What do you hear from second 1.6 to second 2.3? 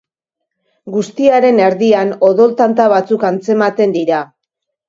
erdian,